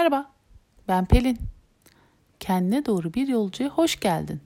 Merhaba, 0.00 0.32
ben 0.88 1.06
Pelin. 1.06 1.38
Kendine 2.38 2.86
doğru 2.86 3.14
bir 3.14 3.28
yolcuya 3.28 3.70
hoş 3.70 4.00
geldin. 4.00 4.40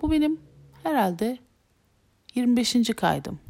Bu 0.00 0.10
benim 0.10 0.40
herhalde 0.82 1.38
25. 2.34 2.76
kaydım. 2.96 3.40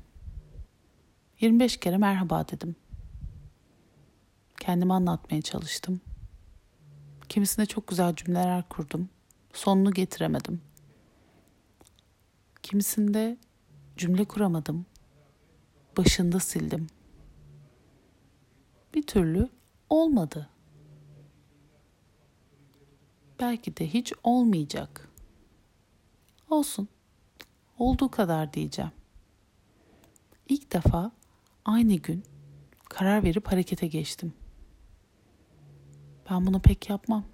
25 1.40 1.76
kere 1.76 1.96
merhaba 1.96 2.48
dedim. 2.48 2.76
Kendimi 4.60 4.92
anlatmaya 4.92 5.42
çalıştım. 5.42 6.00
Kimisine 7.28 7.66
çok 7.66 7.86
güzel 7.86 8.16
cümleler 8.16 8.68
kurdum. 8.68 9.08
Sonunu 9.52 9.90
getiremedim. 9.90 10.60
Kimisinde 12.62 13.36
cümle 13.96 14.24
kuramadım. 14.24 14.86
Başında 15.96 16.40
sildim. 16.40 16.86
Bir 18.94 19.02
türlü 19.02 19.48
olmadı. 19.92 20.48
Belki 23.40 23.76
de 23.76 23.86
hiç 23.94 24.12
olmayacak. 24.22 25.08
Olsun. 26.50 26.88
Olduğu 27.78 28.10
kadar 28.10 28.52
diyeceğim. 28.52 28.92
İlk 30.48 30.72
defa 30.72 31.12
aynı 31.64 31.94
gün 31.94 32.24
karar 32.88 33.24
verip 33.24 33.46
harekete 33.46 33.86
geçtim. 33.86 34.34
Ben 36.30 36.46
bunu 36.46 36.60
pek 36.62 36.90
yapmam. 36.90 37.24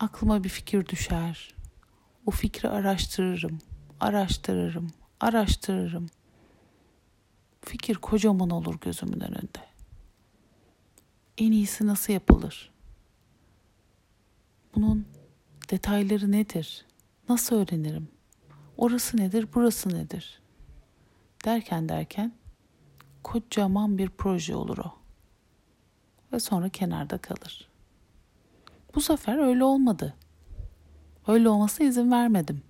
Aklıma 0.00 0.44
bir 0.44 0.48
fikir 0.48 0.86
düşer. 0.86 1.54
O 2.26 2.30
fikri 2.30 2.68
araştırırım, 2.68 3.58
araştırırım, 4.00 4.90
araştırırım. 5.20 6.06
Fikir 7.62 7.94
kocaman 7.94 8.50
olur 8.50 8.80
gözümün 8.80 9.20
önünde 9.20 9.69
en 11.40 11.52
iyisi 11.52 11.86
nasıl 11.86 12.12
yapılır? 12.12 12.70
Bunun 14.74 15.06
detayları 15.70 16.32
nedir? 16.32 16.86
Nasıl 17.28 17.56
öğrenirim? 17.56 18.08
Orası 18.76 19.16
nedir, 19.16 19.48
burası 19.54 19.88
nedir? 19.88 20.42
Derken 21.44 21.88
derken 21.88 22.32
kocaman 23.22 23.98
bir 23.98 24.08
proje 24.08 24.56
olur 24.56 24.78
o. 24.78 24.92
Ve 26.32 26.40
sonra 26.40 26.68
kenarda 26.68 27.18
kalır. 27.18 27.68
Bu 28.94 29.00
sefer 29.00 29.38
öyle 29.38 29.64
olmadı. 29.64 30.14
Öyle 31.26 31.48
olmasına 31.48 31.86
izin 31.86 32.10
vermedim. 32.10 32.62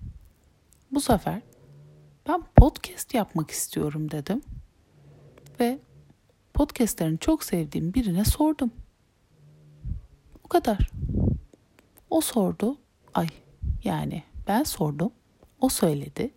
Bu 0.91 1.01
sefer 1.01 1.41
ben 2.27 2.43
podcast 2.55 3.13
yapmak 3.13 3.51
istiyorum 3.51 4.11
dedim. 4.11 4.41
Ve 5.59 5.79
podcastlerini 6.53 7.19
çok 7.19 7.43
sevdiğim 7.43 7.93
birine 7.93 8.25
sordum. 8.25 8.71
O 10.43 10.47
kadar. 10.47 10.91
O 12.09 12.21
sordu. 12.21 12.77
Ay 13.13 13.27
yani 13.83 14.23
ben 14.47 14.63
sordum. 14.63 15.11
O 15.59 15.69
söyledi. 15.69 16.31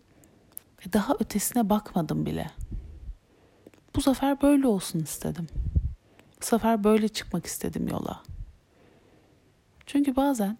Ve 0.85 0.93
daha 0.93 1.13
ötesine 1.19 1.69
bakmadım 1.69 2.25
bile. 2.25 2.51
Bu 3.95 4.01
sefer 4.01 4.41
böyle 4.41 4.67
olsun 4.67 4.99
istedim. 4.99 5.47
Bu 6.41 6.45
sefer 6.45 6.83
böyle 6.83 7.07
çıkmak 7.07 7.45
istedim 7.45 7.87
yola. 7.87 8.23
Çünkü 9.85 10.15
bazen 10.15 10.57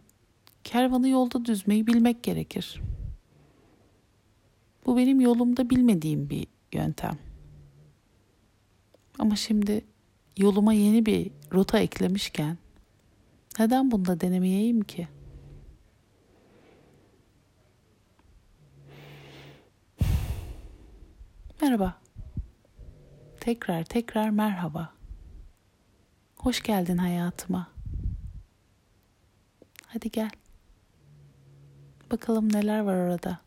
kervanı 0.64 1.08
yolda 1.08 1.45
düzmeyi 1.45 1.88
bilmek 1.88 2.23
gerekir. 2.23 2.81
Bu 4.86 4.98
benim 4.98 5.22
yolumda 5.22 5.70
bilmediğim 5.70 6.30
bir 6.30 6.48
yöntem. 6.73 7.17
Ama 9.19 9.35
şimdi 9.35 9.85
yoluma 10.38 10.73
yeni 10.73 11.05
bir 11.05 11.31
rota 11.53 11.80
eklemişken 11.80 12.58
neden 13.59 13.91
bunu 13.91 14.05
da 14.05 14.19
denemeyeyim 14.19 14.81
ki? 14.81 15.08
Merhaba. 21.61 22.02
Tekrar 23.39 23.83
tekrar 23.83 24.30
merhaba. 24.30 24.93
Hoş 26.37 26.64
geldin 26.64 26.98
hayatıma. 26.98 27.67
Hadi 29.87 30.11
gel. 30.11 30.30
Bakalım 32.11 32.54
neler 32.54 32.80
var 32.80 32.95
orada. 32.95 33.39